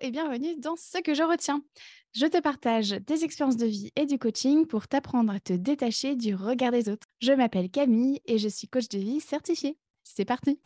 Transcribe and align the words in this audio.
et 0.00 0.10
bienvenue 0.10 0.56
dans 0.56 0.76
Ce 0.76 0.98
que 0.98 1.14
je 1.14 1.22
retiens. 1.22 1.62
Je 2.14 2.26
te 2.26 2.40
partage 2.40 2.90
des 3.06 3.24
expériences 3.24 3.56
de 3.56 3.66
vie 3.66 3.90
et 3.96 4.06
du 4.06 4.18
coaching 4.18 4.66
pour 4.66 4.88
t'apprendre 4.88 5.32
à 5.32 5.40
te 5.40 5.52
détacher 5.52 6.16
du 6.16 6.34
regard 6.34 6.72
des 6.72 6.88
autres. 6.88 7.06
Je 7.20 7.32
m'appelle 7.32 7.70
Camille 7.70 8.20
et 8.24 8.38
je 8.38 8.48
suis 8.48 8.66
coach 8.66 8.88
de 8.88 8.98
vie 8.98 9.20
certifiée. 9.20 9.76
C'est 10.02 10.24
parti 10.24 10.58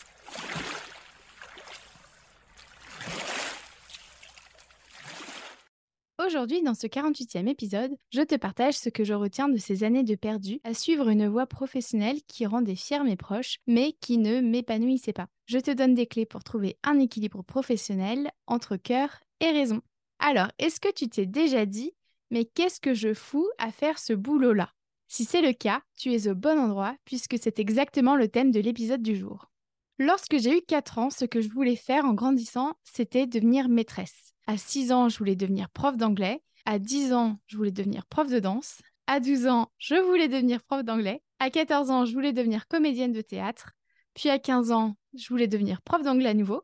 Aujourd'hui, 6.25 6.62
dans 6.62 6.75
ce 6.75 6.86
48e 6.86 7.48
épisode, 7.48 7.95
je 8.11 8.22
te 8.22 8.36
partage 8.36 8.79
ce 8.79 8.88
que 8.88 9.04
je 9.04 9.12
retiens 9.12 9.48
de 9.48 9.59
ces 9.59 9.84
années 9.84 10.04
de 10.04 10.14
perdu 10.14 10.59
à 10.64 10.73
suivre 10.73 11.09
une 11.09 11.29
voie 11.29 11.46
professionnelle 11.46 12.23
qui 12.27 12.46
rendait 12.46 12.77
fiers 12.77 13.02
mes 13.02 13.16
proches, 13.16 13.59
mais 13.66 13.93
qui 14.00 14.16
ne 14.16 14.41
m'épanouissait 14.41 15.12
pas. 15.12 15.27
Je 15.46 15.59
te 15.59 15.70
donne 15.70 15.95
des 15.95 16.06
clés 16.06 16.24
pour 16.24 16.42
trouver 16.42 16.79
un 16.82 16.98
équilibre 16.98 17.42
professionnel 17.42 18.30
entre 18.46 18.77
cœur 18.77 19.20
et 19.41 19.50
raison. 19.50 19.82
Alors, 20.18 20.48
est-ce 20.59 20.80
que 20.80 20.92
tu 20.92 21.09
t'es 21.09 21.27
déjà 21.27 21.66
dit, 21.66 21.92
mais 22.30 22.46
qu'est-ce 22.46 22.80
que 22.80 22.95
je 22.95 23.12
fous 23.12 23.48
à 23.59 23.70
faire 23.70 23.98
ce 23.98 24.15
boulot-là? 24.15 24.70
Si 25.09 25.24
c'est 25.24 25.43
le 25.43 25.52
cas, 25.52 25.82
tu 25.96 26.15
es 26.15 26.29
au 26.29 26.34
bon 26.34 26.59
endroit 26.59 26.96
puisque 27.04 27.37
c'est 27.38 27.59
exactement 27.59 28.16
le 28.16 28.29
thème 28.29 28.51
de 28.51 28.60
l'épisode 28.60 29.02
du 29.02 29.16
jour. 29.16 29.51
Lorsque 29.98 30.39
j'ai 30.39 30.59
eu 30.59 30.61
4 30.61 30.98
ans, 30.98 31.11
ce 31.11 31.25
que 31.25 31.41
je 31.41 31.48
voulais 31.48 31.77
faire 31.77 32.05
en 32.05 32.15
grandissant, 32.15 32.75
c'était 32.83 33.27
devenir 33.27 33.69
maîtresse. 33.69 34.33
À 34.47 34.57
6 34.57 34.91
ans, 34.91 35.09
je 35.09 35.19
voulais 35.19 35.37
devenir 35.37 35.71
prof 35.71 35.97
d'anglais. 35.97 36.43
À 36.65 36.79
10 36.79 37.12
ans, 37.12 37.39
je 37.47 37.57
voulais 37.57 37.71
devenir 37.71 38.05
prof 38.07 38.29
de 38.29 38.41
danse. 38.41 38.83
À 39.07 39.21
12 39.21 39.47
ans, 39.47 39.71
je 39.79 39.95
voulais 39.95 40.29
devenir 40.29 40.62
prof 40.65 40.83
d'anglais. 40.83 41.23
À 41.38 41.51
14 41.51 41.91
ans, 41.91 42.05
je 42.07 42.12
voulais 42.12 42.33
devenir 42.33 42.66
comédienne 42.66 43.12
de 43.12 43.21
théâtre. 43.21 43.73
Puis 44.15 44.30
à 44.30 44.38
15 44.38 44.73
ans, 44.73 44.97
je 45.16 45.29
voulais 45.29 45.47
devenir 45.47 45.80
prof 45.83 46.02
d'anglais 46.02 46.30
à 46.30 46.35
nouveau. 46.35 46.63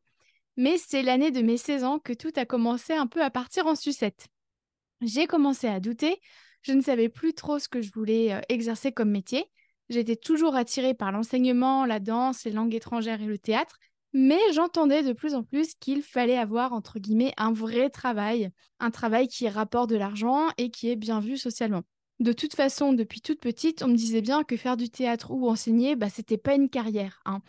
Mais 0.57 0.77
c'est 0.77 1.03
l'année 1.03 1.31
de 1.31 1.41
mes 1.41 1.57
16 1.57 1.85
ans 1.85 1.99
que 1.99 2.13
tout 2.13 2.33
a 2.37 2.45
commencé 2.45 2.95
un 2.95 3.07
peu 3.07 3.23
à 3.23 3.31
partir 3.31 3.67
en 3.67 3.77
sucette. 3.77 4.27
J'ai 5.01 5.27
commencé 5.27 5.69
à 5.69 5.81
douter. 5.81 6.21
Je 6.63 6.73
ne 6.73 6.83
savais 6.83 7.09
plus 7.09 7.33
trop 7.33 7.59
ce 7.59 7.69
que 7.69 7.81
je 7.81 7.93
voulais 7.93 8.33
euh, 8.33 8.41
exercer 8.49 8.93
comme 8.93 9.11
métier. 9.11 9.47
J'étais 9.91 10.17
toujours 10.17 10.55
attirée 10.55 10.95
par 10.95 11.13
l'enseignement, 11.13 11.85
la 11.85 11.99
danse, 11.99 12.45
les 12.45 12.53
langues 12.53 12.75
étrangères 12.75 13.21
et 13.21 13.27
le 13.27 13.39
théâtre. 13.39 13.77
Mais 14.13 14.41
j'entendais 14.55 15.03
de 15.03 15.13
plus 15.13 15.35
en 15.35 15.43
plus 15.43 15.75
qu'il 15.75 16.03
fallait 16.03 16.39
avoir, 16.39 16.73
entre 16.73 16.99
guillemets, 16.99 17.33
un 17.37 17.53
vrai 17.53 17.91
travail, 17.91 18.51
un 18.79 18.91
travail 18.91 19.29
qui 19.29 19.49
rapporte 19.49 19.91
de 19.91 19.97
l'argent 19.97 20.49
et 20.59 20.71
qui 20.71 20.91
est 20.91 20.97
bien 20.97 21.21
vu 21.21 21.37
socialement. 21.37 21.83
De 22.21 22.33
toute 22.33 22.55
façon, 22.55 22.93
depuis 22.93 23.21
toute 23.21 23.41
petite, 23.41 23.83
on 23.83 23.89
me 23.89 23.97
disait 23.97 24.21
bien 24.21 24.45
que 24.45 24.57
faire 24.57 24.77
du 24.77 24.91
théâtre 24.91 25.31
ou 25.31 25.49
enseigner, 25.49 25.97
bah, 25.97 26.09
c'était 26.09 26.39
pas 26.39 26.55
une 26.55 26.69
carrière. 26.69 27.21
Hein. 27.25 27.41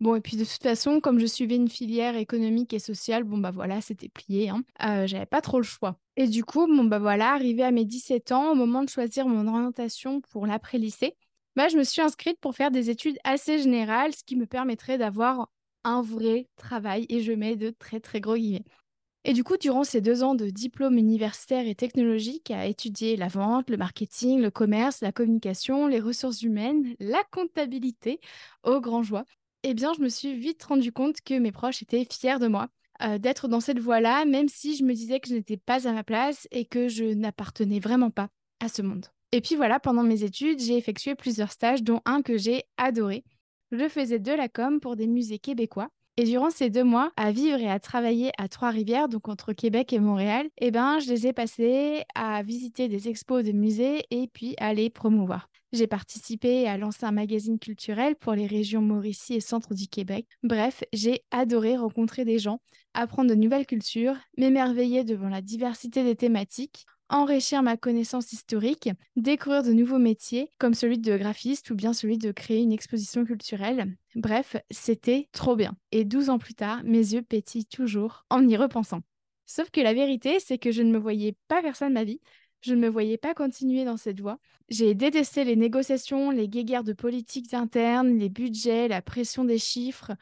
Bon, 0.00 0.14
et 0.14 0.20
puis 0.20 0.36
de 0.36 0.44
toute 0.44 0.62
façon, 0.62 1.00
comme 1.00 1.18
je 1.18 1.26
suivais 1.26 1.56
une 1.56 1.68
filière 1.68 2.16
économique 2.16 2.74
et 2.74 2.78
sociale, 2.78 3.24
bon, 3.24 3.38
bah 3.38 3.50
voilà, 3.50 3.80
c'était 3.80 4.10
plié. 4.10 4.50
Hein. 4.50 4.62
Euh, 4.82 5.06
j'avais 5.06 5.26
pas 5.26 5.40
trop 5.40 5.58
le 5.58 5.64
choix. 5.64 5.98
Et 6.16 6.26
du 6.26 6.44
coup, 6.44 6.66
bon, 6.66 6.84
bah 6.84 6.98
voilà, 6.98 7.32
arrivé 7.32 7.62
à 7.62 7.70
mes 7.70 7.84
17 7.86 8.32
ans, 8.32 8.52
au 8.52 8.54
moment 8.54 8.82
de 8.82 8.90
choisir 8.90 9.26
mon 9.26 9.46
orientation 9.48 10.20
pour 10.20 10.46
l'après-lycée, 10.46 11.14
bah, 11.56 11.68
je 11.68 11.76
me 11.76 11.84
suis 11.84 12.02
inscrite 12.02 12.38
pour 12.40 12.54
faire 12.54 12.70
des 12.70 12.90
études 12.90 13.18
assez 13.24 13.58
générales, 13.58 14.12
ce 14.14 14.24
qui 14.24 14.36
me 14.36 14.46
permettrait 14.46 14.98
d'avoir 14.98 15.50
un 15.84 16.02
vrai 16.02 16.48
travail 16.56 17.06
et 17.08 17.22
je 17.22 17.32
mets 17.32 17.56
de 17.56 17.70
très 17.70 18.00
très 18.00 18.20
gros 18.20 18.36
guillemets. 18.36 18.64
Et 19.24 19.32
du 19.32 19.42
coup, 19.42 19.56
durant 19.56 19.82
ces 19.82 20.00
deux 20.00 20.22
ans 20.22 20.36
de 20.36 20.50
diplôme 20.50 20.98
universitaire 20.98 21.66
et 21.66 21.74
technologique 21.74 22.52
à 22.52 22.66
étudier 22.66 23.16
la 23.16 23.26
vente, 23.26 23.70
le 23.70 23.76
marketing, 23.76 24.40
le 24.40 24.52
commerce, 24.52 25.00
la 25.00 25.10
communication, 25.10 25.88
les 25.88 25.98
ressources 25.98 26.42
humaines, 26.42 26.94
la 27.00 27.22
comptabilité, 27.32 28.20
au 28.62 28.80
grand 28.80 29.02
joie, 29.02 29.24
eh 29.64 29.74
bien, 29.74 29.92
je 29.94 30.00
me 30.00 30.08
suis 30.08 30.36
vite 30.38 30.62
rendu 30.62 30.92
compte 30.92 31.20
que 31.22 31.34
mes 31.34 31.50
proches 31.50 31.82
étaient 31.82 32.06
fiers 32.08 32.38
de 32.38 32.46
moi, 32.46 32.68
euh, 33.02 33.18
d'être 33.18 33.48
dans 33.48 33.60
cette 33.60 33.80
voie-là, 33.80 34.24
même 34.26 34.48
si 34.48 34.76
je 34.76 34.84
me 34.84 34.94
disais 34.94 35.18
que 35.18 35.28
je 35.28 35.34
n'étais 35.34 35.56
pas 35.56 35.88
à 35.88 35.92
ma 35.92 36.04
place 36.04 36.46
et 36.52 36.64
que 36.64 36.86
je 36.88 37.04
n'appartenais 37.04 37.80
vraiment 37.80 38.10
pas 38.12 38.28
à 38.60 38.68
ce 38.68 38.82
monde. 38.82 39.06
Et 39.32 39.40
puis 39.40 39.56
voilà, 39.56 39.80
pendant 39.80 40.02
mes 40.02 40.22
études, 40.22 40.60
j'ai 40.60 40.76
effectué 40.76 41.14
plusieurs 41.14 41.52
stages, 41.52 41.82
dont 41.82 42.00
un 42.04 42.22
que 42.22 42.38
j'ai 42.38 42.64
adoré. 42.76 43.24
Je 43.72 43.88
faisais 43.88 44.18
de 44.18 44.32
la 44.32 44.48
com 44.48 44.80
pour 44.80 44.96
des 44.96 45.06
musées 45.06 45.38
québécois. 45.38 45.88
Et 46.18 46.24
durant 46.24 46.48
ces 46.48 46.70
deux 46.70 46.84
mois, 46.84 47.12
à 47.16 47.30
vivre 47.30 47.58
et 47.58 47.68
à 47.68 47.78
travailler 47.78 48.30
à 48.38 48.48
Trois-Rivières, 48.48 49.08
donc 49.08 49.28
entre 49.28 49.52
Québec 49.52 49.92
et 49.92 49.98
Montréal, 49.98 50.48
eh 50.56 50.70
ben, 50.70 50.98
je 50.98 51.10
les 51.10 51.26
ai 51.26 51.34
passés 51.34 52.04
à 52.14 52.42
visiter 52.42 52.88
des 52.88 53.08
expos 53.08 53.44
de 53.44 53.52
musées 53.52 54.04
et 54.10 54.26
puis 54.28 54.54
à 54.58 54.72
les 54.72 54.88
promouvoir. 54.88 55.50
J'ai 55.72 55.86
participé 55.86 56.66
à 56.68 56.78
lancer 56.78 57.04
un 57.04 57.12
magazine 57.12 57.58
culturel 57.58 58.16
pour 58.16 58.32
les 58.32 58.46
régions 58.46 58.80
Mauricie 58.80 59.34
et 59.34 59.40
Centre 59.40 59.74
du 59.74 59.88
Québec. 59.88 60.26
Bref, 60.42 60.84
j'ai 60.94 61.22
adoré 61.30 61.76
rencontrer 61.76 62.24
des 62.24 62.38
gens, 62.38 62.60
apprendre 62.94 63.28
de 63.28 63.34
nouvelles 63.34 63.66
cultures, 63.66 64.16
m'émerveiller 64.38 65.04
devant 65.04 65.28
la 65.28 65.42
diversité 65.42 66.02
des 66.02 66.16
thématiques, 66.16 66.86
enrichir 67.08 67.62
ma 67.62 67.76
connaissance 67.76 68.32
historique, 68.32 68.90
découvrir 69.16 69.62
de 69.62 69.72
nouveaux 69.72 69.98
métiers 69.98 70.50
comme 70.58 70.74
celui 70.74 70.98
de 70.98 71.16
graphiste 71.16 71.70
ou 71.70 71.74
bien 71.74 71.92
celui 71.92 72.18
de 72.18 72.32
créer 72.32 72.62
une 72.62 72.72
exposition 72.72 73.24
culturelle. 73.24 73.96
Bref, 74.14 74.56
c'était 74.70 75.28
trop 75.32 75.56
bien. 75.56 75.76
Et 75.92 76.04
12 76.04 76.30
ans 76.30 76.38
plus 76.38 76.54
tard, 76.54 76.82
mes 76.84 76.98
yeux 77.14 77.22
pétillent 77.22 77.66
toujours 77.66 78.24
en 78.30 78.46
y 78.46 78.56
repensant. 78.56 79.02
Sauf 79.46 79.70
que 79.70 79.80
la 79.80 79.94
vérité, 79.94 80.40
c'est 80.40 80.58
que 80.58 80.72
je 80.72 80.82
ne 80.82 80.90
me 80.90 80.98
voyais 80.98 81.36
pas 81.48 81.62
faire 81.62 81.76
ça 81.76 81.88
de 81.88 81.94
ma 81.94 82.04
vie. 82.04 82.20
Je 82.62 82.74
ne 82.74 82.80
me 82.80 82.88
voyais 82.88 83.18
pas 83.18 83.34
continuer 83.34 83.84
dans 83.84 83.96
cette 83.96 84.20
voie. 84.20 84.38
J'ai 84.68 84.94
détesté 84.94 85.44
les 85.44 85.54
négociations, 85.54 86.30
les 86.30 86.48
guéguerres 86.48 86.82
de 86.82 86.92
politique 86.92 87.54
interne, 87.54 88.18
les 88.18 88.28
budgets, 88.28 88.88
la 88.88 89.02
pression 89.02 89.44
des 89.44 89.58
chiffres, 89.58 90.12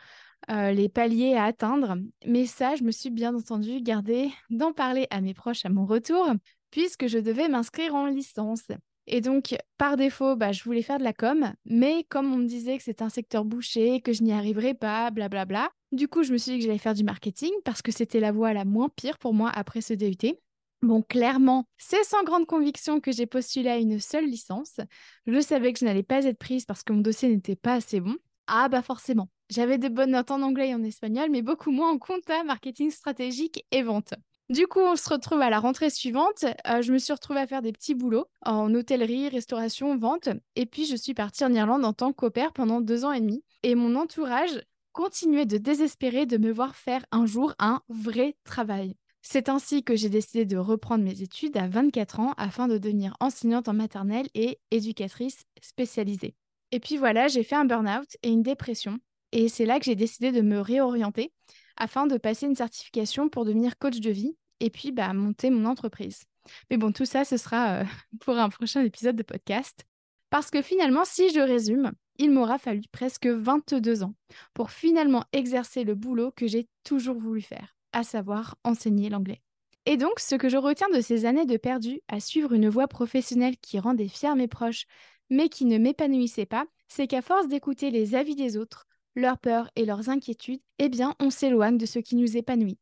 euh, 0.51 0.72
les 0.72 0.91
paliers 0.91 1.34
à 1.37 1.45
atteindre. 1.45 1.97
Mais 2.27 2.45
ça, 2.45 2.77
je 2.77 2.84
me 2.84 2.91
suis 2.91 3.09
bien 3.09 3.34
entendu 3.34 3.81
garder 3.81 4.31
d'en 4.51 4.75
parler 4.75 5.06
à 5.11 5.22
mes 5.22 5.33
proches 5.33 5.65
à 5.65 5.71
mon 5.71 5.87
retour, 5.87 6.33
puisque 6.74 7.06
je 7.06 7.18
devais 7.20 7.48
m'inscrire 7.48 7.94
en 7.94 8.06
licence. 8.06 8.66
Et 9.06 9.20
donc, 9.20 9.56
par 9.78 9.96
défaut, 9.96 10.34
bah, 10.34 10.50
je 10.50 10.64
voulais 10.64 10.82
faire 10.82 10.98
de 10.98 11.04
la 11.04 11.12
com, 11.12 11.52
mais 11.64 12.02
comme 12.08 12.34
on 12.34 12.38
me 12.38 12.46
disait 12.46 12.76
que 12.76 12.82
c'est 12.82 13.00
un 13.00 13.08
secteur 13.08 13.44
bouché, 13.44 14.00
que 14.00 14.12
je 14.12 14.24
n'y 14.24 14.32
arriverais 14.32 14.74
pas, 14.74 15.12
blablabla, 15.12 15.44
bla 15.44 15.68
bla, 15.68 15.70
du 15.92 16.08
coup, 16.08 16.24
je 16.24 16.32
me 16.32 16.36
suis 16.36 16.50
dit 16.50 16.58
que 16.58 16.64
j'allais 16.64 16.78
faire 16.78 16.94
du 16.94 17.04
marketing 17.04 17.52
parce 17.64 17.80
que 17.80 17.92
c'était 17.92 18.18
la 18.18 18.32
voie 18.32 18.52
la 18.52 18.64
moins 18.64 18.88
pire 18.88 19.18
pour 19.18 19.34
moi 19.34 19.52
après 19.54 19.82
ce 19.82 19.94
DUT. 19.94 20.34
Bon, 20.82 21.00
clairement, 21.00 21.64
c'est 21.78 22.02
sans 22.02 22.24
grande 22.24 22.46
conviction 22.46 22.98
que 22.98 23.12
j'ai 23.12 23.26
postulé 23.26 23.68
à 23.68 23.76
une 23.76 24.00
seule 24.00 24.26
licence. 24.26 24.80
Je 25.28 25.41
savais 25.41 25.72
que 25.72 25.78
je 25.78 25.84
n'allais 25.84 26.02
pas 26.02 26.24
être 26.24 26.38
prise 26.38 26.64
parce 26.64 26.82
que 26.82 26.92
mon 26.92 27.02
dossier 27.02 27.28
n'était 27.28 27.54
pas 27.54 27.74
assez 27.74 28.00
bon. 28.00 28.16
Ah 28.48 28.68
bah 28.68 28.82
forcément, 28.82 29.28
j'avais 29.48 29.78
de 29.78 29.88
bonnes 29.88 30.10
notes 30.10 30.32
en 30.32 30.42
anglais 30.42 30.70
et 30.70 30.74
en 30.74 30.82
espagnol, 30.82 31.30
mais 31.30 31.41
beaucoup 31.41 31.70
moins 31.70 31.92
en 31.92 31.98
compta, 31.98 32.42
marketing 32.42 32.91
stratégique 32.91 33.64
et 33.70 33.84
vente. 33.84 34.14
Du 34.50 34.66
coup, 34.66 34.81
on 34.81 34.94
se 34.94 35.09
retrouve 35.09 35.41
à 35.41 35.49
la 35.49 35.59
rentrée 35.59 35.88
suivante. 35.88 36.44
Euh, 36.69 36.82
je 36.82 36.93
me 36.93 36.99
suis 36.99 37.15
retrouvée 37.15 37.41
à 37.41 37.47
faire 37.47 37.62
des 37.62 37.72
petits 37.72 37.94
boulots 37.94 38.27
en 38.43 38.75
hôtellerie, 38.75 39.31
restauration, 39.31 39.97
vente. 39.97 40.28
Et 40.55 40.66
puis, 40.66 40.84
je 40.84 40.97
suis 40.97 41.15
partie 41.15 41.44
en 41.44 41.53
Irlande 41.53 41.84
en 41.84 41.94
tant 41.94 42.12
qu'opère 42.12 42.53
pendant 42.53 42.83
deux 42.83 43.06
ans 43.06 43.12
et 43.12 43.21
demi. 43.21 43.43
Et 43.62 43.75
mon 43.75 43.97
entourage 43.97 44.62
continuait 44.93 45.47
de 45.47 45.56
désespérer 45.56 46.27
de 46.27 46.37
me 46.37 46.53
voir 46.53 46.77
faire 46.77 47.04
un 47.10 47.25
jour 47.25 47.54
un 47.59 47.81
vrai 47.88 48.37
travail. 48.44 48.97
C'est 49.22 49.49
ainsi 49.49 49.83
que 49.83 49.97
j'ai 49.97 50.10
décidé 50.10 50.44
de 50.44 50.59
reprendre 50.59 51.03
mes 51.03 51.22
études 51.22 51.56
à 51.56 51.66
24 51.66 52.21
ans 52.21 52.34
afin 52.37 52.69
de 52.69 52.77
devenir 52.77 53.16
enseignante 53.21 53.69
en 53.69 53.72
maternelle 53.72 54.28
et 54.34 54.59
éducatrice 54.71 55.44
spécialisée. 55.62 56.34
Et 56.71 56.81
puis 56.81 56.99
voilà, 56.99 57.28
j'ai 57.28 57.43
fait 57.43 57.56
un 57.56 57.65
burn-out 57.65 58.19
et 58.22 58.28
une 58.28 58.43
dépression. 58.43 58.99
Et 59.33 59.49
c'est 59.49 59.65
là 59.65 59.78
que 59.78 59.87
j'ai 59.87 59.97
décidé 59.97 60.31
de 60.31 60.43
me 60.43 60.60
réorienter 60.60 61.33
afin 61.76 62.06
de 62.06 62.16
passer 62.16 62.46
une 62.46 62.56
certification 62.56 63.28
pour 63.28 63.44
devenir 63.44 63.78
coach 63.78 64.00
de 64.00 64.10
vie 64.10 64.36
et 64.60 64.70
puis 64.70 64.92
bah, 64.92 65.12
monter 65.12 65.50
mon 65.50 65.64
entreprise. 65.66 66.24
Mais 66.70 66.76
bon, 66.76 66.92
tout 66.92 67.04
ça, 67.04 67.24
ce 67.24 67.36
sera 67.36 67.80
euh, 67.80 67.84
pour 68.20 68.36
un 68.38 68.48
prochain 68.48 68.82
épisode 68.82 69.16
de 69.16 69.22
podcast. 69.22 69.84
Parce 70.30 70.50
que 70.50 70.62
finalement, 70.62 71.04
si 71.04 71.30
je 71.32 71.40
résume, 71.40 71.92
il 72.18 72.30
m'aura 72.30 72.58
fallu 72.58 72.82
presque 72.90 73.26
22 73.26 74.02
ans 74.02 74.14
pour 74.52 74.70
finalement 74.70 75.24
exercer 75.32 75.84
le 75.84 75.94
boulot 75.94 76.32
que 76.32 76.46
j'ai 76.46 76.68
toujours 76.82 77.18
voulu 77.18 77.40
faire, 77.40 77.76
à 77.92 78.02
savoir 78.02 78.56
enseigner 78.64 79.08
l'anglais. 79.08 79.42
Et 79.86 79.96
donc, 79.96 80.18
ce 80.18 80.34
que 80.34 80.48
je 80.48 80.56
retiens 80.56 80.88
de 80.88 81.00
ces 81.00 81.27
années 81.27 81.44
de 81.44 81.56
perdu 81.56 82.00
à 82.09 82.18
suivre 82.18 82.53
une 82.53 82.68
voie 82.68 82.88
professionnelle 82.88 83.56
qui 83.59 83.78
rendait 83.78 84.09
fiers 84.09 84.34
mes 84.34 84.48
proches, 84.48 84.86
mais 85.30 85.48
qui 85.48 85.66
ne 85.66 85.78
m'épanouissait 85.78 86.47
pas, 86.47 86.65
c'est 86.88 87.06
qu'à 87.06 87.22
force 87.22 87.48
d'écouter 87.48 87.91
les 87.91 88.15
avis 88.15 88.34
des 88.34 88.56
autres, 88.56 88.86
leurs 89.15 89.39
peurs 89.39 89.71
et 89.77 89.84
leurs 89.84 90.09
inquiétudes, 90.09 90.61
eh 90.78 90.89
bien, 90.89 91.15
on 91.21 91.31
s'éloigne 91.31 91.78
de 91.78 91.87
ce 91.87 91.99
qui 91.99 92.16
nous 92.16 92.37
épanouit. 92.37 92.78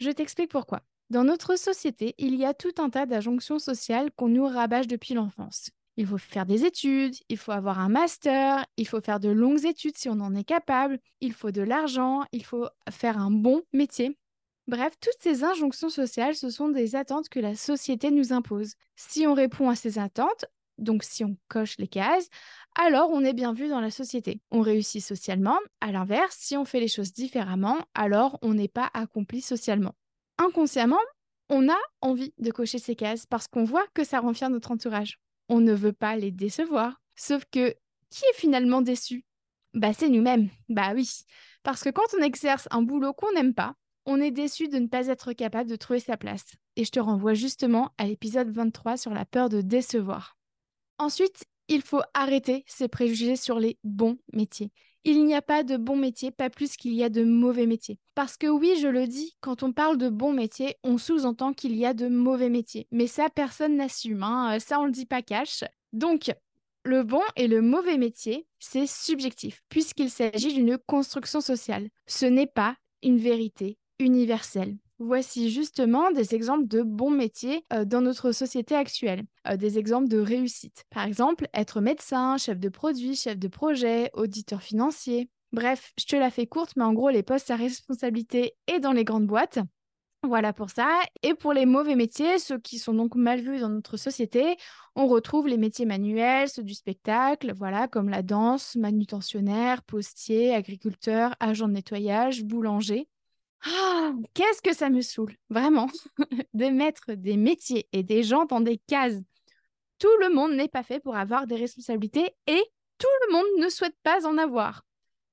Je 0.00 0.10
t'explique 0.10 0.50
pourquoi. 0.50 0.82
Dans 1.10 1.24
notre 1.24 1.56
société, 1.56 2.14
il 2.18 2.34
y 2.36 2.44
a 2.44 2.54
tout 2.54 2.72
un 2.78 2.90
tas 2.90 3.06
d'injonctions 3.06 3.58
sociales 3.58 4.10
qu'on 4.16 4.28
nous 4.28 4.46
rabâche 4.46 4.86
depuis 4.86 5.14
l'enfance. 5.14 5.70
Il 5.96 6.06
faut 6.06 6.18
faire 6.18 6.46
des 6.46 6.64
études, 6.64 7.14
il 7.28 7.36
faut 7.36 7.52
avoir 7.52 7.78
un 7.78 7.90
master, 7.90 8.64
il 8.78 8.88
faut 8.88 9.00
faire 9.00 9.20
de 9.20 9.28
longues 9.28 9.66
études 9.66 9.96
si 9.96 10.08
on 10.08 10.20
en 10.20 10.34
est 10.34 10.44
capable, 10.44 10.98
il 11.20 11.34
faut 11.34 11.50
de 11.50 11.60
l'argent, 11.60 12.24
il 12.32 12.44
faut 12.44 12.66
faire 12.90 13.18
un 13.18 13.30
bon 13.30 13.62
métier. 13.74 14.16
Bref, 14.68 14.94
toutes 15.00 15.20
ces 15.20 15.44
injonctions 15.44 15.90
sociales, 15.90 16.34
ce 16.34 16.48
sont 16.48 16.68
des 16.68 16.96
attentes 16.96 17.28
que 17.28 17.40
la 17.40 17.54
société 17.56 18.10
nous 18.10 18.32
impose. 18.32 18.74
Si 18.96 19.26
on 19.26 19.34
répond 19.34 19.68
à 19.68 19.74
ces 19.74 19.98
attentes, 19.98 20.46
donc 20.78 21.02
si 21.02 21.24
on 21.24 21.36
coche 21.48 21.76
les 21.78 21.88
cases, 21.88 22.28
alors 22.74 23.10
on 23.10 23.24
est 23.24 23.34
bien 23.34 23.52
vu 23.52 23.68
dans 23.68 23.80
la 23.80 23.90
société. 23.90 24.40
On 24.50 24.60
réussit 24.60 25.04
socialement. 25.04 25.58
À 25.80 25.92
l'inverse, 25.92 26.36
si 26.38 26.56
on 26.56 26.64
fait 26.64 26.80
les 26.80 26.88
choses 26.88 27.12
différemment, 27.12 27.78
alors 27.94 28.38
on 28.42 28.54
n'est 28.54 28.68
pas 28.68 28.90
accompli 28.94 29.40
socialement. 29.40 29.94
inconsciemment, 30.38 31.00
on 31.48 31.68
a 31.68 31.78
envie 32.00 32.32
de 32.38 32.50
cocher 32.50 32.78
ces 32.78 32.96
cases 32.96 33.26
parce 33.26 33.46
qu'on 33.46 33.64
voit 33.64 33.86
que 33.94 34.04
ça 34.04 34.20
rend 34.20 34.32
notre 34.48 34.70
entourage. 34.70 35.20
On 35.48 35.60
ne 35.60 35.74
veut 35.74 35.92
pas 35.92 36.16
les 36.16 36.30
décevoir. 36.30 37.00
Sauf 37.14 37.44
que 37.50 37.74
qui 38.08 38.24
est 38.24 38.36
finalement 38.36 38.80
déçu? 38.80 39.24
Bah 39.74 39.92
c'est 39.92 40.08
nous-mêmes. 40.08 40.48
Bah 40.68 40.92
oui. 40.94 41.10
Parce 41.62 41.82
que 41.82 41.90
quand 41.90 42.14
on 42.18 42.22
exerce 42.22 42.68
un 42.70 42.82
boulot 42.82 43.12
qu'on 43.12 43.32
n'aime 43.32 43.54
pas, 43.54 43.74
on 44.06 44.20
est 44.20 44.30
déçu 44.30 44.68
de 44.68 44.78
ne 44.78 44.86
pas 44.86 45.06
être 45.08 45.32
capable 45.32 45.70
de 45.70 45.76
trouver 45.76 46.00
sa 46.00 46.16
place. 46.16 46.54
Et 46.76 46.84
je 46.84 46.90
te 46.90 47.00
renvoie 47.00 47.34
justement 47.34 47.92
à 47.98 48.06
l'épisode 48.06 48.50
23 48.50 48.96
sur 48.96 49.12
la 49.12 49.24
peur 49.24 49.48
de 49.48 49.60
décevoir. 49.60 50.36
Ensuite, 50.98 51.44
il 51.72 51.82
faut 51.82 52.02
arrêter 52.14 52.64
ces 52.66 52.88
préjugés 52.88 53.36
sur 53.36 53.58
les 53.58 53.78
bons 53.82 54.18
métiers. 54.32 54.70
Il 55.04 55.24
n'y 55.24 55.34
a 55.34 55.42
pas 55.42 55.64
de 55.64 55.76
bons 55.76 55.96
métiers, 55.96 56.30
pas 56.30 56.48
plus 56.48 56.76
qu'il 56.76 56.94
y 56.94 57.02
a 57.02 57.08
de 57.08 57.24
mauvais 57.24 57.66
métiers. 57.66 57.98
Parce 58.14 58.36
que 58.36 58.46
oui, 58.46 58.76
je 58.80 58.86
le 58.86 59.08
dis, 59.08 59.36
quand 59.40 59.64
on 59.64 59.72
parle 59.72 59.98
de 59.98 60.08
bons 60.08 60.32
métiers, 60.32 60.76
on 60.84 60.96
sous-entend 60.96 61.54
qu'il 61.54 61.74
y 61.76 61.84
a 61.84 61.92
de 61.92 62.06
mauvais 62.06 62.50
métiers. 62.50 62.86
Mais 62.92 63.08
ça, 63.08 63.28
personne 63.28 63.76
n'assume, 63.76 64.22
hein. 64.22 64.58
ça 64.60 64.78
on 64.78 64.84
le 64.84 64.92
dit 64.92 65.06
pas 65.06 65.22
cash. 65.22 65.64
Donc, 65.92 66.30
le 66.84 67.02
bon 67.02 67.22
et 67.36 67.48
le 67.48 67.62
mauvais 67.62 67.98
métier, 67.98 68.46
c'est 68.60 68.86
subjectif, 68.86 69.62
puisqu'il 69.68 70.10
s'agit 70.10 70.54
d'une 70.54 70.78
construction 70.78 71.40
sociale. 71.40 71.88
Ce 72.06 72.26
n'est 72.26 72.46
pas 72.46 72.76
une 73.02 73.18
vérité 73.18 73.78
universelle. 73.98 74.76
Voici 74.98 75.50
justement 75.50 76.12
des 76.12 76.34
exemples 76.34 76.68
de 76.68 76.82
bons 76.82 77.10
métiers 77.10 77.64
dans 77.86 78.00
notre 78.00 78.30
société 78.30 78.76
actuelle, 78.76 79.24
des 79.56 79.78
exemples 79.78 80.08
de 80.08 80.18
réussite. 80.18 80.84
Par 80.90 81.04
exemple, 81.04 81.48
être 81.54 81.80
médecin, 81.80 82.36
chef 82.36 82.60
de 82.60 82.68
produit, 82.68 83.16
chef 83.16 83.36
de 83.38 83.48
projet, 83.48 84.10
auditeur 84.14 84.62
financier. 84.62 85.28
Bref, 85.52 85.92
je 85.98 86.06
te 86.06 86.16
la 86.16 86.30
fais 86.30 86.46
courte, 86.46 86.74
mais 86.76 86.84
en 86.84 86.92
gros, 86.92 87.10
les 87.10 87.24
postes 87.24 87.50
à 87.50 87.56
responsabilité 87.56 88.54
et 88.68 88.78
dans 88.78 88.92
les 88.92 89.04
grandes 89.04 89.26
boîtes. 89.26 89.58
Voilà 90.22 90.52
pour 90.52 90.70
ça. 90.70 91.00
Et 91.24 91.34
pour 91.34 91.52
les 91.52 91.66
mauvais 91.66 91.96
métiers, 91.96 92.38
ceux 92.38 92.58
qui 92.58 92.78
sont 92.78 92.94
donc 92.94 93.16
mal 93.16 93.40
vus 93.40 93.58
dans 93.58 93.68
notre 93.68 93.96
société, 93.96 94.56
on 94.94 95.08
retrouve 95.08 95.48
les 95.48 95.58
métiers 95.58 95.84
manuels, 95.84 96.48
ceux 96.48 96.62
du 96.62 96.74
spectacle, 96.74 97.52
voilà, 97.56 97.88
comme 97.88 98.08
la 98.08 98.22
danse, 98.22 98.76
manutentionnaire, 98.76 99.82
postier, 99.82 100.54
agriculteur, 100.54 101.34
agent 101.40 101.66
de 101.66 101.72
nettoyage, 101.72 102.44
boulanger. 102.44 103.08
Ah, 103.64 104.12
qu'est-ce 104.34 104.62
que 104.62 104.74
ça 104.74 104.90
me 104.90 105.02
saoule, 105.02 105.36
vraiment, 105.50 105.88
de 106.54 106.66
mettre 106.66 107.12
des 107.12 107.36
métiers 107.36 107.88
et 107.92 108.02
des 108.02 108.22
gens 108.22 108.44
dans 108.44 108.60
des 108.60 108.78
cases. 108.78 109.20
Tout 109.98 110.16
le 110.20 110.34
monde 110.34 110.52
n'est 110.52 110.68
pas 110.68 110.82
fait 110.82 110.98
pour 110.98 111.16
avoir 111.16 111.46
des 111.46 111.56
responsabilités 111.56 112.34
et 112.46 112.62
tout 112.98 113.06
le 113.26 113.32
monde 113.32 113.64
ne 113.64 113.68
souhaite 113.68 113.96
pas 114.02 114.26
en 114.26 114.36
avoir. 114.36 114.84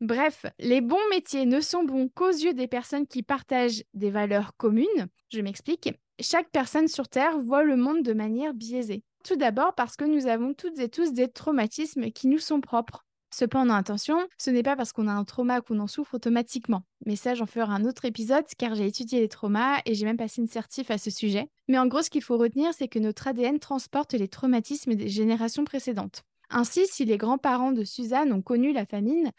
Bref, 0.02 0.46
les 0.60 0.80
bons 0.80 1.10
métiers 1.10 1.46
ne 1.46 1.60
sont 1.60 1.84
bons 1.84 2.08
qu'aux 2.08 2.30
yeux 2.30 2.54
des 2.54 2.68
personnes 2.68 3.08
qui 3.08 3.22
partagent 3.22 3.84
des 3.94 4.12
valeurs 4.12 4.56
communes. 4.56 5.08
Je 5.30 5.42
m'explique. 5.42 5.90
Chaque 6.22 6.50
personne 6.52 6.88
sur 6.88 7.10
Terre 7.10 7.40
voit 7.40 7.64
le 7.64 7.76
monde 7.76 8.04
de 8.04 8.14
manière 8.14 8.54
biaisée. 8.54 9.04
Tout 9.26 9.36
d'abord 9.36 9.76
parce 9.76 9.98
que 9.98 10.06
nous 10.06 10.28
avons 10.28 10.54
toutes 10.54 10.80
et 10.80 10.90
tous 10.90 11.12
des 11.12 11.30
traumatismes 11.30 12.12
qui 12.12 12.28
nous 12.28 12.40
sont 12.40 12.62
propres. 12.62 13.06
Cependant, 13.31 13.76
attention, 13.76 14.18
ce 14.38 14.50
n'est 14.50 14.64
pas 14.64 14.76
parce 14.76 14.92
qu'on 14.92 15.08
a 15.08 15.14
un 15.14 15.24
trauma 15.24 15.62
qu'on 15.62 15.80
en 15.80 15.88
souffre 15.88 16.16
automatiquement. 16.16 16.84
Mais 17.06 17.16
ça, 17.16 17.36
j'en 17.36 17.46
ferai 17.46 17.72
un 17.72 17.86
autre 17.86 18.06
épisode 18.06 18.46
car 18.58 18.74
j'ai 18.76 18.88
étudié 18.88 19.20
les 19.20 19.30
traumas 19.30 19.81
et 19.86 19.94
j'ai 19.94 20.06
même 20.06 20.18
passé 20.18 20.42
une 20.42 20.48
certif 20.48 20.90
à 20.90 20.98
ce 20.98 21.12
sujet. 21.12 21.50
Mais 21.68 21.78
en 21.78 21.86
gros, 21.86 22.02
ce 22.02 22.10
qu'il 22.10 22.24
faut 22.24 22.38
retenir, 22.38 22.74
c'est 22.74 22.88
que 22.88 23.00
notre 23.00 23.28
ADN 23.28 23.60
transporte 23.60 24.14
les 24.14 24.28
traumatismes 24.28 24.96
des 24.96 25.10
générations 25.10 25.64
précédentes. 25.64 26.24
Ainsi, 26.50 26.88
si 26.88 27.06
les 27.06 27.18
grands-parents 27.18 27.72
de 27.72 27.84
Suzanne 27.84 28.34
ont 28.34 28.42
connu 28.42 28.74
la 28.74 28.86
famine, 28.86 29.31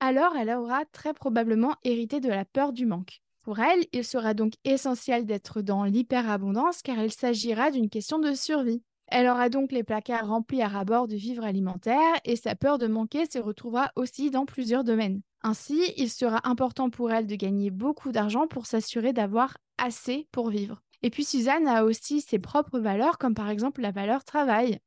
alors 0.00 0.36
elle 0.36 0.50
aura 0.50 0.84
très 0.92 1.14
probablement 1.14 1.74
hérité 1.84 2.20
de 2.20 2.28
la 2.28 2.44
peur 2.44 2.72
du 2.72 2.84
manque. 2.84 3.20
Pour 3.42 3.60
elle, 3.60 3.86
il 3.92 4.04
sera 4.04 4.34
donc 4.34 4.52
essentiel 4.64 5.24
d'être 5.24 5.62
dans 5.62 5.84
l'hyperabondance 5.84 6.82
car 6.82 6.98
il 6.98 7.10
s'agira 7.10 7.70
d'une 7.70 7.88
question 7.88 8.18
de 8.18 8.34
survie. 8.34 8.82
Elle 9.10 9.26
aura 9.26 9.48
donc 9.48 9.72
les 9.72 9.84
placards 9.84 10.28
remplis 10.28 10.62
à 10.62 10.68
rabord 10.68 11.08
de 11.08 11.16
vivres 11.16 11.44
alimentaires 11.44 12.14
et 12.24 12.36
sa 12.36 12.54
peur 12.54 12.78
de 12.78 12.86
manquer 12.86 13.24
se 13.24 13.38
retrouvera 13.38 13.90
aussi 13.96 14.30
dans 14.30 14.44
plusieurs 14.44 14.84
domaines. 14.84 15.22
Ainsi, 15.42 15.94
il 15.96 16.10
sera 16.10 16.46
important 16.46 16.90
pour 16.90 17.10
elle 17.10 17.26
de 17.26 17.34
gagner 17.34 17.70
beaucoup 17.70 18.12
d'argent 18.12 18.46
pour 18.46 18.66
s'assurer 18.66 19.14
d'avoir 19.14 19.56
assez 19.78 20.28
pour 20.30 20.50
vivre. 20.50 20.82
Et 21.02 21.10
puis 21.10 21.24
Suzanne 21.24 21.68
a 21.68 21.84
aussi 21.84 22.20
ses 22.20 22.38
propres 22.38 22.80
valeurs, 22.80 23.18
comme 23.18 23.34
par 23.34 23.48
exemple 23.48 23.80
la 23.80 23.92
valeur 23.92 24.24
travail. 24.24 24.78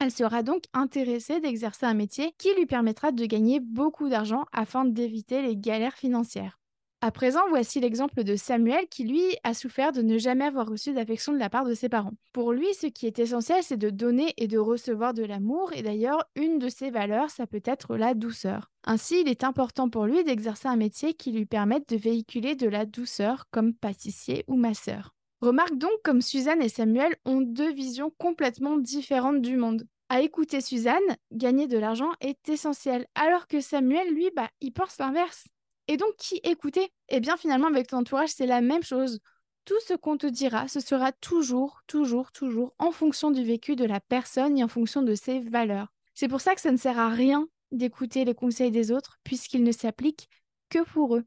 Elle 0.00 0.10
sera 0.10 0.42
donc 0.42 0.64
intéressée 0.74 1.40
d'exercer 1.40 1.86
un 1.86 1.94
métier 1.94 2.34
qui 2.36 2.52
lui 2.56 2.66
permettra 2.66 3.12
de 3.12 3.24
gagner 3.24 3.60
beaucoup 3.60 4.08
d'argent 4.08 4.44
afin 4.52 4.84
d'éviter 4.84 5.40
les 5.40 5.56
galères 5.56 5.94
financières. 5.94 6.58
À 7.04 7.10
présent, 7.10 7.40
voici 7.48 7.80
l'exemple 7.80 8.22
de 8.22 8.36
Samuel 8.36 8.86
qui, 8.88 9.02
lui, 9.02 9.24
a 9.42 9.54
souffert 9.54 9.90
de 9.90 10.02
ne 10.02 10.18
jamais 10.18 10.44
avoir 10.44 10.68
reçu 10.68 10.92
d'affection 10.92 11.32
de 11.32 11.38
la 11.38 11.50
part 11.50 11.64
de 11.64 11.74
ses 11.74 11.88
parents. 11.88 12.14
Pour 12.32 12.52
lui, 12.52 12.72
ce 12.74 12.86
qui 12.86 13.08
est 13.08 13.18
essentiel, 13.18 13.64
c'est 13.64 13.76
de 13.76 13.90
donner 13.90 14.32
et 14.36 14.46
de 14.46 14.56
recevoir 14.56 15.12
de 15.12 15.24
l'amour, 15.24 15.72
et 15.74 15.82
d'ailleurs, 15.82 16.22
une 16.36 16.60
de 16.60 16.68
ses 16.68 16.90
valeurs, 16.90 17.28
ça 17.28 17.48
peut 17.48 17.62
être 17.64 17.96
la 17.96 18.14
douceur. 18.14 18.70
Ainsi, 18.84 19.22
il 19.22 19.28
est 19.28 19.42
important 19.42 19.90
pour 19.90 20.06
lui 20.06 20.22
d'exercer 20.22 20.68
un 20.68 20.76
métier 20.76 21.12
qui 21.12 21.32
lui 21.32 21.44
permette 21.44 21.88
de 21.88 21.96
véhiculer 21.96 22.54
de 22.54 22.68
la 22.68 22.86
douceur, 22.86 23.46
comme 23.50 23.74
pâtissier 23.74 24.44
ou 24.46 24.54
masseur. 24.54 25.12
Remarque 25.40 25.74
donc 25.74 25.90
comme 26.04 26.22
Suzanne 26.22 26.62
et 26.62 26.68
Samuel 26.68 27.16
ont 27.24 27.40
deux 27.40 27.72
visions 27.72 28.12
complètement 28.16 28.78
différentes 28.78 29.42
du 29.42 29.56
monde. 29.56 29.88
À 30.08 30.20
écouter 30.20 30.60
Suzanne, 30.60 31.00
gagner 31.32 31.66
de 31.66 31.78
l'argent 31.78 32.12
est 32.20 32.48
essentiel, 32.48 33.06
alors 33.16 33.48
que 33.48 33.60
Samuel, 33.60 34.14
lui, 34.14 34.30
bah, 34.36 34.50
il 34.60 34.72
pense 34.72 34.98
l'inverse. 34.98 35.48
Et 35.88 35.96
donc, 35.96 36.16
qui 36.16 36.40
écouter? 36.44 36.92
Eh 37.08 37.20
bien, 37.20 37.36
finalement, 37.36 37.66
avec 37.66 37.88
ton 37.88 37.98
entourage, 37.98 38.30
c'est 38.30 38.46
la 38.46 38.60
même 38.60 38.82
chose. 38.82 39.18
Tout 39.64 39.78
ce 39.86 39.94
qu'on 39.94 40.16
te 40.16 40.26
dira, 40.26 40.68
ce 40.68 40.80
sera 40.80 41.12
toujours, 41.12 41.82
toujours, 41.86 42.32
toujours 42.32 42.74
en 42.78 42.90
fonction 42.90 43.30
du 43.30 43.44
vécu 43.44 43.76
de 43.76 43.84
la 43.84 44.00
personne 44.00 44.58
et 44.58 44.64
en 44.64 44.68
fonction 44.68 45.02
de 45.02 45.14
ses 45.14 45.40
valeurs. 45.40 45.92
C'est 46.14 46.28
pour 46.28 46.40
ça 46.40 46.54
que 46.54 46.60
ça 46.60 46.72
ne 46.72 46.76
sert 46.76 46.98
à 46.98 47.08
rien 47.08 47.46
d'écouter 47.70 48.24
les 48.24 48.34
conseils 48.34 48.70
des 48.70 48.92
autres, 48.92 49.18
puisqu'ils 49.24 49.62
ne 49.62 49.72
s'appliquent 49.72 50.28
que 50.68 50.82
pour 50.84 51.16
eux. 51.16 51.24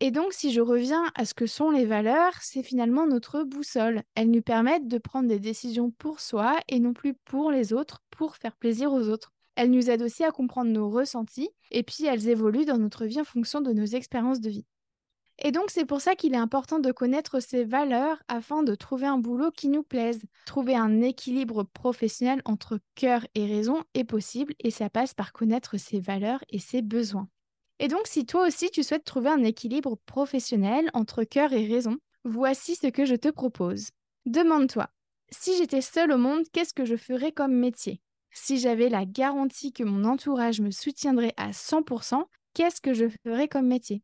Et 0.00 0.12
donc, 0.12 0.32
si 0.32 0.52
je 0.52 0.60
reviens 0.60 1.10
à 1.16 1.24
ce 1.24 1.34
que 1.34 1.46
sont 1.46 1.70
les 1.70 1.84
valeurs, 1.84 2.34
c'est 2.40 2.62
finalement 2.62 3.06
notre 3.06 3.42
boussole. 3.42 4.02
Elles 4.14 4.30
nous 4.30 4.42
permettent 4.42 4.86
de 4.86 4.98
prendre 4.98 5.28
des 5.28 5.40
décisions 5.40 5.90
pour 5.90 6.20
soi 6.20 6.56
et 6.68 6.78
non 6.78 6.92
plus 6.92 7.14
pour 7.14 7.50
les 7.50 7.72
autres, 7.72 8.00
pour 8.10 8.36
faire 8.36 8.56
plaisir 8.56 8.92
aux 8.92 9.08
autres. 9.08 9.32
Elles 9.58 9.72
nous 9.72 9.90
aident 9.90 10.02
aussi 10.02 10.22
à 10.22 10.30
comprendre 10.30 10.70
nos 10.70 10.88
ressentis 10.88 11.50
et 11.72 11.82
puis 11.82 12.04
elles 12.04 12.28
évoluent 12.28 12.64
dans 12.64 12.78
notre 12.78 13.06
vie 13.06 13.20
en 13.20 13.24
fonction 13.24 13.60
de 13.60 13.72
nos 13.72 13.86
expériences 13.86 14.40
de 14.40 14.50
vie. 14.50 14.64
Et 15.40 15.50
donc 15.50 15.70
c'est 15.70 15.84
pour 15.84 16.00
ça 16.00 16.14
qu'il 16.14 16.32
est 16.34 16.36
important 16.36 16.78
de 16.78 16.92
connaître 16.92 17.40
ces 17.40 17.64
valeurs 17.64 18.22
afin 18.28 18.62
de 18.62 18.76
trouver 18.76 19.08
un 19.08 19.18
boulot 19.18 19.50
qui 19.50 19.68
nous 19.68 19.82
plaise. 19.82 20.22
Trouver 20.46 20.76
un 20.76 21.00
équilibre 21.00 21.64
professionnel 21.64 22.40
entre 22.44 22.78
cœur 22.94 23.26
et 23.34 23.46
raison 23.46 23.82
est 23.94 24.04
possible 24.04 24.54
et 24.60 24.70
ça 24.70 24.90
passe 24.90 25.12
par 25.12 25.32
connaître 25.32 25.76
ses 25.76 25.98
valeurs 25.98 26.44
et 26.50 26.60
ses 26.60 26.80
besoins. 26.80 27.28
Et 27.80 27.88
donc 27.88 28.06
si 28.06 28.26
toi 28.26 28.46
aussi 28.46 28.70
tu 28.70 28.84
souhaites 28.84 29.04
trouver 29.04 29.30
un 29.30 29.42
équilibre 29.42 29.96
professionnel 30.06 30.88
entre 30.94 31.24
cœur 31.24 31.52
et 31.52 31.66
raison, 31.66 31.98
voici 32.22 32.76
ce 32.76 32.86
que 32.86 33.04
je 33.04 33.16
te 33.16 33.28
propose. 33.28 33.88
Demande-toi, 34.24 34.88
si 35.30 35.56
j'étais 35.56 35.80
seule 35.80 36.12
au 36.12 36.16
monde, 36.16 36.44
qu'est-ce 36.52 36.74
que 36.74 36.84
je 36.84 36.94
ferais 36.94 37.32
comme 37.32 37.54
métier? 37.54 38.00
Si 38.38 38.58
j'avais 38.58 38.88
la 38.88 39.04
garantie 39.04 39.72
que 39.72 39.84
mon 39.84 40.04
entourage 40.04 40.60
me 40.60 40.70
soutiendrait 40.70 41.34
à 41.36 41.52
100%, 41.52 42.28
qu'est-ce 42.54 42.80
que 42.80 42.94
je 42.94 43.06
ferais 43.24 43.48
comme 43.48 43.66
métier? 43.66 44.02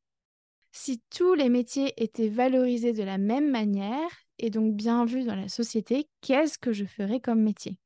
Si 0.73 1.01
tous 1.11 1.35
les 1.35 1.49
métiers 1.49 1.95
étaient 2.03 2.29
valorisés 2.29 2.93
de 2.93 3.05
la 3.05 3.17
même 3.17 3.51
manière 3.51 4.11
et 4.39 4.51
donc 4.51 4.75
bien 4.75 5.05
vus 5.05 5.25
dans 5.25 5.37
la 5.37 5.49
société, 5.49 6.09
qu'est-ce 6.21 6.59
que 6.59 6.73
je 6.73 6.85
ferais 6.85 7.21
comme 7.21 7.43
métier? 7.43 7.79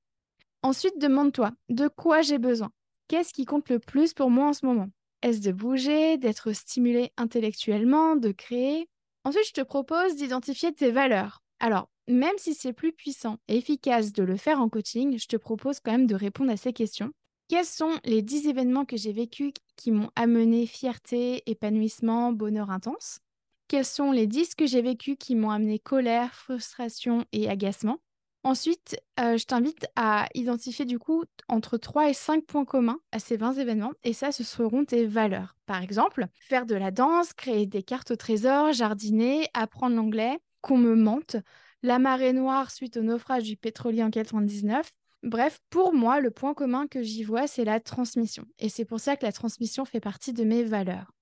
Ensuite, 0.62 0.98
demande-toi, 0.98 1.52
de 1.68 1.88
quoi 1.88 2.22
j'ai 2.22 2.38
besoin? 2.38 2.70
Qu'est-ce 3.08 3.32
qui 3.32 3.44
compte 3.44 3.68
le 3.68 3.78
plus 3.78 4.14
pour 4.14 4.30
moi 4.30 4.48
en 4.48 4.52
ce 4.52 4.66
moment? 4.66 4.88
Est-ce 5.22 5.40
de 5.40 5.52
bouger, 5.52 6.16
d'être 6.16 6.52
stimulé 6.52 7.12
intellectuellement, 7.16 8.16
de 8.16 8.32
créer? 8.32 8.88
Ensuite, 9.24 9.48
je 9.48 9.52
te 9.52 9.60
propose 9.60 10.16
d'identifier 10.16 10.72
tes 10.72 10.90
valeurs. 10.90 11.42
Alors, 11.60 11.90
même 12.08 12.36
si 12.38 12.54
c'est 12.54 12.72
plus 12.72 12.92
puissant 12.92 13.38
et 13.48 13.58
efficace 13.58 14.12
de 14.12 14.22
le 14.22 14.36
faire 14.36 14.60
en 14.60 14.68
coaching, 14.68 15.18
je 15.18 15.26
te 15.26 15.36
propose 15.36 15.80
quand 15.80 15.92
même 15.92 16.06
de 16.06 16.14
répondre 16.14 16.50
à 16.50 16.56
ces 16.56 16.72
questions. 16.72 17.12
Quels 17.48 17.64
sont 17.64 17.98
les 18.04 18.22
10 18.22 18.48
événements 18.48 18.84
que 18.84 18.96
j'ai 18.96 19.12
vécus 19.12 19.52
qui 19.76 19.90
m'ont 19.90 20.10
amené 20.16 20.66
fierté, 20.66 21.42
épanouissement, 21.46 22.32
bonheur 22.32 22.70
intense? 22.70 23.20
Quels 23.68 23.84
sont 23.84 24.12
les 24.12 24.26
10 24.26 24.54
que 24.54 24.66
j'ai 24.66 24.82
vécus 24.82 25.16
qui 25.18 25.34
m'ont 25.34 25.50
amené 25.50 25.78
colère, 25.78 26.34
frustration 26.34 27.24
et 27.32 27.48
agacement? 27.48 27.98
Ensuite, 28.44 28.98
euh, 29.20 29.36
je 29.36 29.44
t'invite 29.44 29.86
à 29.96 30.26
identifier 30.34 30.84
du 30.84 30.98
coup 30.98 31.24
entre 31.48 31.76
3 31.76 32.08
et 32.08 32.14
5 32.14 32.44
points 32.46 32.64
communs 32.64 33.00
à 33.12 33.18
ces 33.18 33.36
20 33.36 33.54
événements 33.54 33.92
et 34.04 34.12
ça, 34.12 34.32
ce 34.32 34.44
seront 34.44 34.84
tes 34.84 35.06
valeurs. 35.06 35.56
Par 35.66 35.82
exemple, 35.82 36.26
faire 36.40 36.64
de 36.64 36.74
la 36.74 36.90
danse, 36.90 37.32
créer 37.32 37.66
des 37.66 37.82
cartes 37.82 38.12
au 38.12 38.16
trésor, 38.16 38.72
jardiner, 38.72 39.48
apprendre 39.54 39.96
l'anglais, 39.96 40.38
qu'on 40.60 40.78
me 40.78 40.94
mente, 40.94 41.36
la 41.82 41.98
marée 41.98 42.32
noire 42.32 42.70
suite 42.70 42.96
au 42.96 43.02
naufrage 43.02 43.44
du 43.44 43.56
pétrolier 43.56 44.02
en 44.02 44.10
99. 44.10 44.90
Bref, 45.22 45.58
pour 45.70 45.92
moi, 45.92 46.20
le 46.20 46.30
point 46.30 46.54
commun 46.54 46.86
que 46.86 47.02
j'y 47.02 47.24
vois, 47.24 47.46
c'est 47.46 47.64
la 47.64 47.80
transmission. 47.80 48.44
Et 48.58 48.68
c'est 48.68 48.84
pour 48.84 49.00
ça 49.00 49.16
que 49.16 49.26
la 49.26 49.32
transmission 49.32 49.84
fait 49.84 50.00
partie 50.00 50.32
de 50.32 50.44
mes 50.44 50.62
valeurs. 50.62 51.12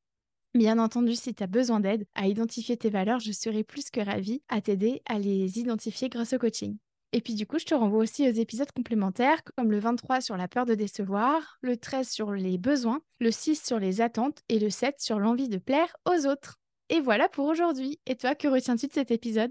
Bien 0.54 0.78
entendu, 0.78 1.14
si 1.14 1.34
tu 1.34 1.42
as 1.42 1.46
besoin 1.46 1.80
d'aide 1.80 2.06
à 2.14 2.26
identifier 2.26 2.76
tes 2.76 2.88
valeurs, 2.88 3.20
je 3.20 3.32
serai 3.32 3.62
plus 3.62 3.90
que 3.90 4.00
ravie 4.00 4.42
à 4.48 4.60
t'aider 4.60 5.02
à 5.06 5.18
les 5.18 5.58
identifier 5.58 6.08
grâce 6.08 6.32
au 6.32 6.38
coaching. 6.38 6.78
Et 7.12 7.20
puis 7.20 7.34
du 7.34 7.46
coup, 7.46 7.58
je 7.58 7.64
te 7.64 7.74
renvoie 7.74 8.00
aussi 8.00 8.28
aux 8.28 8.32
épisodes 8.32 8.70
complémentaires 8.72 9.42
comme 9.56 9.70
le 9.70 9.78
23 9.78 10.20
sur 10.20 10.36
la 10.36 10.48
peur 10.48 10.66
de 10.66 10.74
décevoir, 10.74 11.58
le 11.60 11.76
13 11.76 12.08
sur 12.08 12.32
les 12.32 12.58
besoins, 12.58 13.00
le 13.20 13.30
6 13.30 13.62
sur 13.64 13.78
les 13.78 14.00
attentes 14.00 14.40
et 14.48 14.58
le 14.58 14.70
7 14.70 14.96
sur 14.98 15.18
l'envie 15.18 15.48
de 15.48 15.58
plaire 15.58 15.94
aux 16.04 16.26
autres. 16.26 16.56
Et 16.88 17.00
voilà 17.00 17.28
pour 17.28 17.46
aujourd'hui. 17.46 17.98
Et 18.06 18.16
toi, 18.16 18.34
que 18.34 18.48
retiens-tu 18.48 18.86
de 18.86 18.92
cet 18.92 19.10
épisode? 19.10 19.50